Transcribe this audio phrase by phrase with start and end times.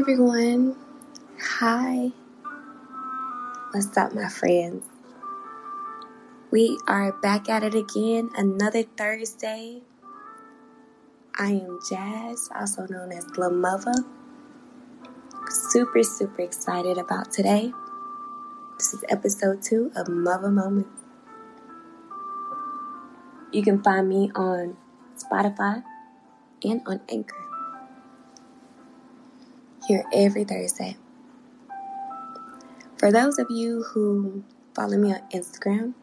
[0.00, 0.74] everyone.
[1.58, 2.10] Hi.
[3.72, 4.82] What's up, my friends?
[6.50, 9.82] We are back at it again, another Thursday.
[11.38, 13.92] I am Jazz, also known as Lil Muva.
[15.68, 17.70] Super, super excited about today.
[18.78, 21.02] This is episode two of Muva Moments.
[23.52, 24.78] You can find me on
[25.18, 25.84] Spotify
[26.64, 27.49] and on Anchor.
[29.90, 30.96] Here every Thursday.
[32.96, 35.94] For those of you who follow me on Instagram,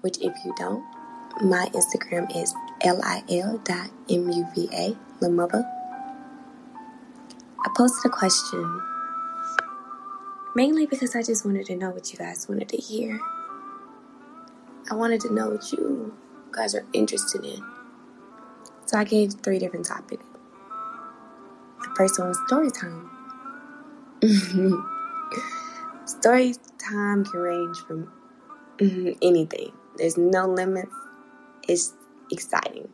[0.00, 0.82] which if you don't,
[1.40, 2.52] my Instagram is
[2.84, 3.86] lil.muva,
[5.20, 5.62] Lil Muva.
[7.64, 8.82] I posted a question
[10.56, 13.20] mainly because I just wanted to know what you guys wanted to hear.
[14.90, 16.16] I wanted to know what you
[16.50, 17.62] guys are interested in.
[18.86, 20.24] So I gave three different topics.
[21.80, 23.09] The first one was story time.
[26.04, 28.12] story time can range from
[28.76, 29.72] mm-hmm, anything.
[29.96, 30.92] There's no limits.
[31.66, 31.94] It's
[32.30, 32.90] exciting.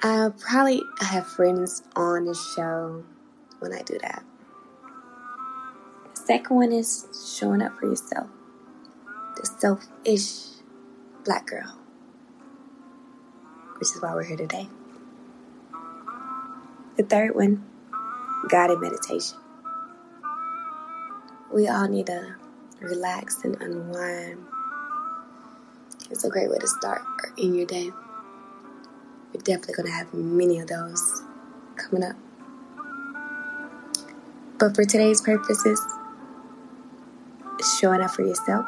[0.00, 3.02] I probably have friends on the show
[3.58, 4.22] when I do that.
[6.14, 8.28] The Second one is showing up for yourself.
[9.36, 10.62] The selfish
[11.24, 11.78] black girl.
[13.78, 14.68] Which is why we're here today.
[16.96, 17.64] The third one,
[18.48, 19.38] guided meditation.
[21.52, 22.36] We all need to
[22.80, 24.44] relax and unwind.
[26.10, 27.02] It's a great way to start
[27.36, 27.90] in your day.
[29.32, 31.22] You're definitely going to have many of those
[31.76, 32.16] coming up.
[34.58, 35.80] But for today's purposes,
[37.80, 38.66] showing up for yourself,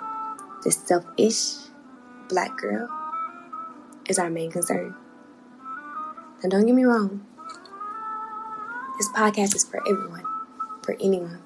[0.62, 1.54] the selfish
[2.28, 2.88] black girl,
[4.08, 4.94] is our main concern.
[6.42, 7.24] Now, don't get me wrong,
[8.96, 10.24] this podcast is for everyone,
[10.82, 11.42] for anyone.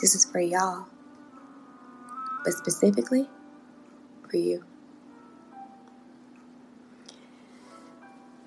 [0.00, 0.86] This is for y'all,
[2.44, 3.28] but specifically
[4.28, 4.64] for you.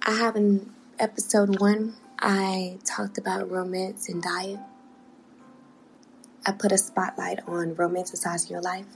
[0.05, 4.59] I have in episode one, I talked about romance and diet.
[6.45, 8.87] I put a spotlight on romanticizing your life,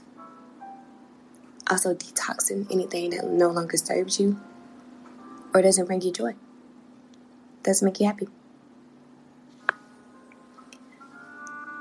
[1.70, 4.38] also detoxing anything that no longer serves you
[5.54, 6.34] or doesn't bring you joy,
[7.62, 8.28] doesn't make you happy.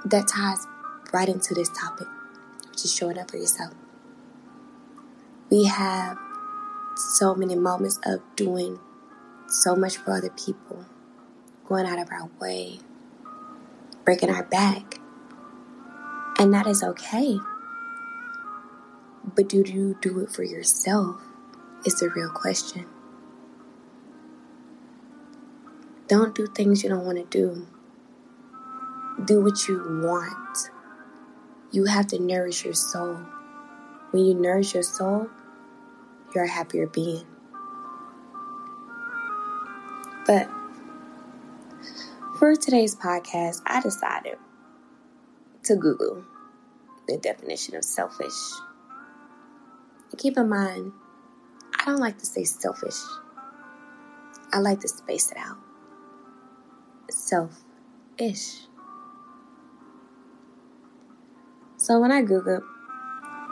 [0.06, 0.68] That ties
[1.12, 2.08] right into this topic,
[2.70, 3.74] which is showing up for yourself.
[5.50, 6.18] We have
[6.96, 8.80] so many moments of doing
[9.48, 10.86] so much for other people,
[11.68, 12.80] going out of our way,
[14.04, 15.00] breaking our back.
[16.38, 17.40] And that is okay.
[19.24, 21.22] But do you do it for yourself?
[21.86, 22.86] Is the real question.
[26.08, 27.68] Don't do things you don't want to do.
[29.24, 30.70] Do what you want.
[31.72, 33.18] You have to nourish your soul.
[34.12, 35.30] When you nourish your soul,
[36.34, 37.25] you're a happier being.
[40.25, 40.50] But
[42.40, 44.38] for today's podcast, I decided
[45.64, 46.24] to Google
[47.08, 48.34] the definition of selfish.
[50.12, 50.92] And keep in mind,
[51.80, 53.00] I don't like to say selfish.
[54.52, 55.58] I like to space it out.
[57.09, 58.68] Self-ish.
[61.85, 62.63] So when I Googled,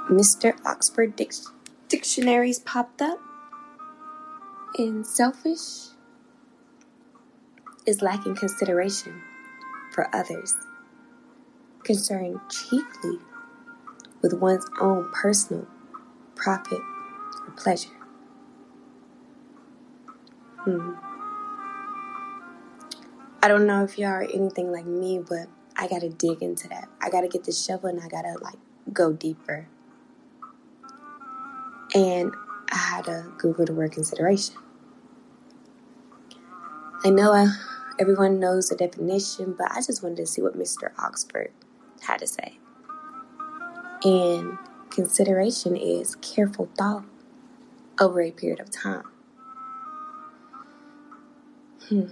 [0.10, 0.58] Mr.
[0.66, 1.36] Oxford Dic-
[1.88, 3.20] Dictionaries popped up.
[4.80, 5.94] And selfish
[7.86, 9.22] is lacking consideration
[9.94, 10.56] for others,
[11.84, 13.20] concerned chiefly
[14.24, 15.68] with one's own personal
[16.34, 16.82] profit
[17.46, 17.96] or pleasure.
[20.62, 20.94] Hmm.
[23.44, 25.50] I don't know if y'all are anything like me, but
[25.84, 26.88] I gotta dig into that.
[27.02, 28.56] I gotta get the shovel and I gotta like
[28.94, 29.68] go deeper.
[31.94, 32.34] And
[32.72, 34.56] I had to Google the word consideration.
[37.04, 37.48] I know I,
[38.00, 40.92] everyone knows the definition, but I just wanted to see what Mr.
[40.98, 41.52] Oxford
[42.02, 42.58] had to say.
[44.06, 44.58] And
[44.90, 47.04] consideration is careful thought
[48.00, 49.04] over a period of time.
[51.90, 52.06] Hmm.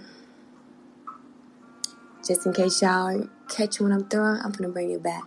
[2.26, 5.24] Just in case y'all catch you when I'm throwing, I'm gonna bring it back.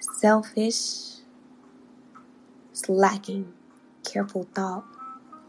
[0.00, 1.20] Selfish
[2.72, 3.52] is lacking
[4.04, 4.84] careful thought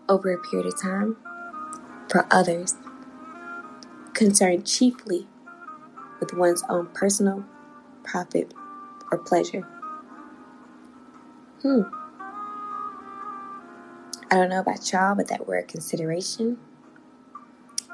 [0.09, 1.15] over a period of time
[2.09, 2.75] for others,
[4.13, 5.27] concerned chiefly
[6.19, 7.45] with one's own personal
[8.03, 8.53] profit
[9.12, 9.62] or pleasure.
[11.62, 11.83] Hmm.
[14.30, 16.57] I don't know about y'all, but that word consideration,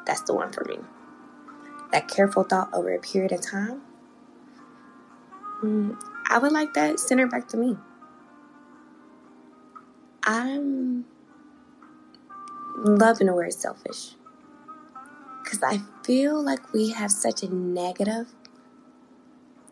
[0.06, 0.78] that's the one for me.
[1.92, 3.82] That careful thought over a period of time,
[5.64, 7.78] mm, I would like that centered back to me.
[10.24, 11.06] I'm
[12.76, 14.16] loving the word selfish
[15.44, 18.28] because I feel like we have such a negative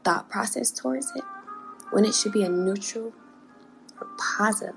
[0.04, 1.24] thought process towards it
[1.92, 3.14] when it should be a neutral
[4.02, 4.76] or positive.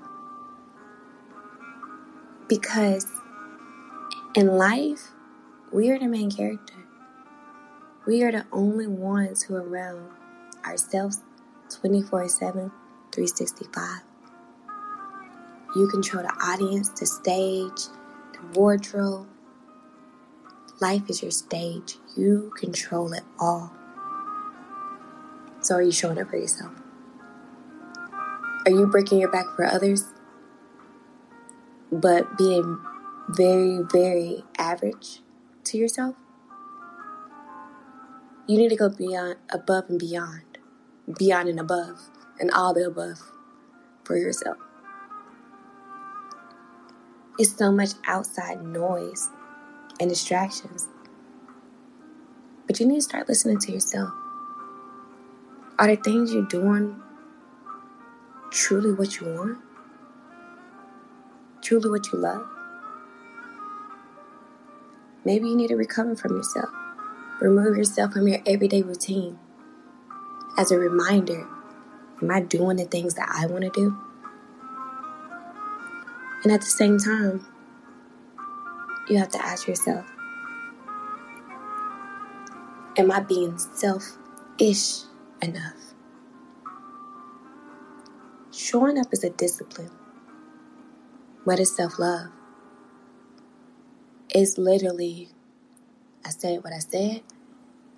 [2.47, 3.07] Because
[4.35, 5.11] in life,
[5.71, 6.80] we are the main character.
[8.05, 10.09] We are the only ones who are around
[10.65, 11.19] ourselves
[11.69, 12.71] 24 7,
[13.11, 14.01] 365.
[15.75, 17.85] You control the audience, the stage,
[18.33, 19.27] the wardrobe.
[20.79, 21.97] Life is your stage.
[22.17, 23.71] You control it all.
[25.61, 26.73] So, are you showing up for yourself?
[28.65, 30.05] Are you breaking your back for others,
[31.91, 32.79] but being
[33.29, 35.21] very, very average
[35.65, 36.15] to yourself?
[38.47, 40.57] You need to go beyond, above and beyond,
[41.17, 42.09] beyond and above,
[42.39, 43.19] and all the above
[44.03, 44.57] for yourself.
[47.37, 49.29] It's so much outside noise
[49.99, 50.87] and distractions.
[52.67, 54.11] But you need to start listening to yourself.
[55.77, 57.01] Are the things you're doing
[58.51, 59.57] truly what you want?
[61.61, 62.45] Truly what you love?
[65.25, 66.69] Maybe you need to recover from yourself.
[67.41, 69.39] Remove yourself from your everyday routine.
[70.59, 71.47] As a reminder,
[72.21, 73.97] am I doing the things that I want to do?
[76.43, 77.43] And at the same time,
[79.09, 80.05] you have to ask yourself,
[82.95, 85.05] am I being selfish
[85.41, 85.95] enough?
[88.51, 89.89] Showing up is a discipline.
[91.43, 92.27] What is self love?
[94.29, 95.29] It's literally,
[96.25, 97.21] I said what I said,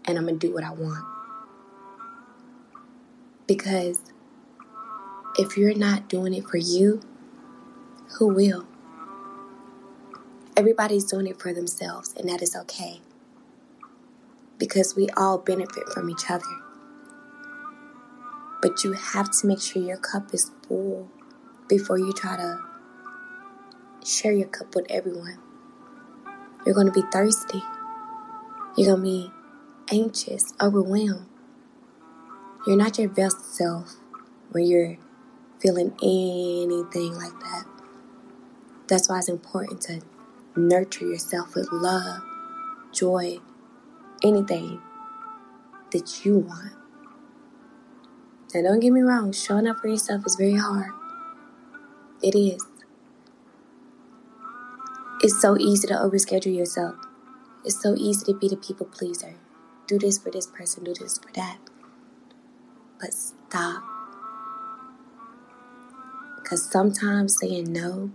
[0.05, 1.05] and I'm going to do what I want.
[3.47, 3.99] Because
[5.37, 7.01] if you're not doing it for you,
[8.17, 8.67] who will?
[10.55, 13.01] Everybody's doing it for themselves, and that is okay.
[14.57, 16.45] Because we all benefit from each other.
[18.61, 21.09] But you have to make sure your cup is full
[21.67, 22.59] before you try to
[24.05, 25.39] share your cup with everyone.
[26.65, 27.61] You're going to be thirsty.
[28.75, 29.31] You're going to be
[29.91, 31.27] anxious, overwhelmed.
[32.65, 33.95] You're not your best self
[34.51, 34.97] when you're
[35.59, 37.65] feeling anything like that.
[38.87, 40.01] That's why it's important to
[40.55, 42.21] nurture yourself with love,
[42.91, 43.37] joy,
[44.23, 44.81] anything
[45.91, 46.73] that you want.
[48.53, 50.91] Now, don't get me wrong, showing up for yourself is very hard.
[52.21, 52.65] It is.
[55.21, 56.95] It's so easy to overschedule yourself.
[57.65, 59.35] It's so easy to be the people pleaser.
[59.87, 61.59] Do this for this person, do this for that.
[62.99, 63.83] But stop.
[66.37, 68.11] Because sometimes saying no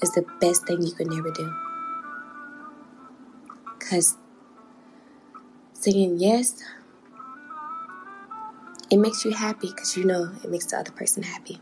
[0.00, 1.52] is the best thing you can ever do.
[3.78, 4.16] Because
[5.72, 6.62] saying yes,
[8.88, 11.60] it makes you happy because you know it makes the other person happy.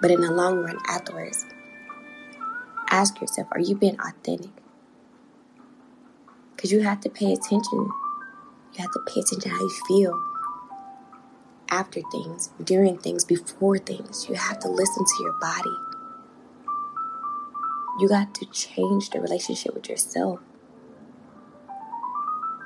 [0.00, 1.44] But in the long run, afterwards,
[2.90, 4.63] ask yourself are you being authentic?
[6.54, 7.90] Because you have to pay attention.
[8.72, 10.22] You have to pay attention to how you feel
[11.70, 14.26] after things, during things, before things.
[14.28, 15.76] You have to listen to your body.
[18.00, 20.40] You got to change the relationship with yourself.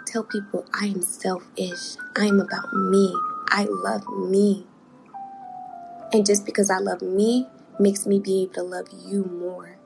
[0.07, 1.97] Tell people I am selfish.
[2.17, 3.15] I am about me.
[3.49, 4.67] I love me.
[6.13, 7.47] And just because I love me
[7.79, 9.79] makes me be able to love you more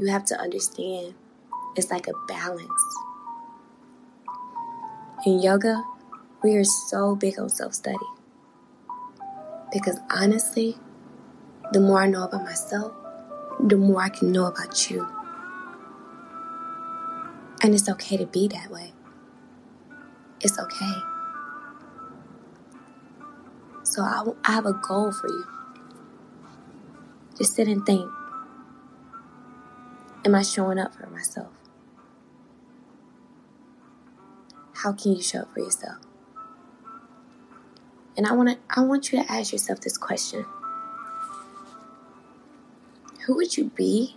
[0.00, 1.14] you have to understand
[1.76, 2.96] it's like a balance.
[5.26, 5.82] In yoga,
[6.42, 7.96] we are so big on self study.
[9.72, 10.76] Because honestly,
[11.72, 12.92] the more I know about myself,
[13.60, 15.06] the more I can know about you.
[17.62, 18.92] And it's okay to be that way.
[20.40, 20.94] It's okay.
[23.82, 25.44] So I, I have a goal for you.
[27.36, 28.10] Just sit and think
[30.22, 31.48] Am I showing up for myself?
[34.82, 35.98] How can you show up for yourself?
[38.16, 40.46] And I want to I want you to ask yourself this question.
[43.26, 44.16] Who would you be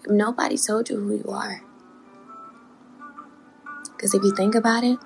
[0.00, 1.62] if nobody told you who you are?
[3.96, 4.98] Because if you think about it,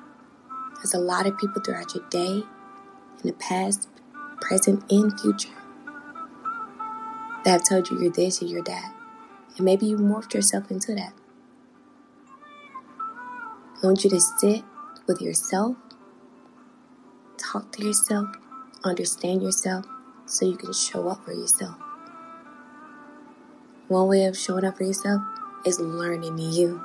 [0.76, 2.42] there's a lot of people throughout your day,
[3.22, 3.88] in the past,
[4.40, 5.56] present, and future,
[7.44, 8.94] that have told you you're this or you're that.
[9.56, 11.12] And maybe you morphed yourself into that.
[13.82, 14.62] I want you to sit
[15.08, 15.76] with yourself,
[17.36, 18.28] talk to yourself,
[18.84, 19.86] understand yourself,
[20.24, 21.74] so you can show up for yourself.
[23.88, 25.20] One way of showing up for yourself
[25.66, 26.80] is learning you,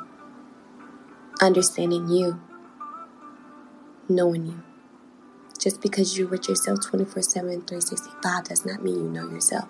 [1.40, 2.42] understanding you,
[4.10, 4.64] knowing you.
[5.60, 9.70] Just because you're with yourself 24 7, 365 does not mean you know yourself.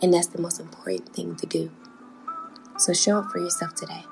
[0.00, 1.70] And that's the most important thing to do.
[2.78, 4.06] So show up for yourself today.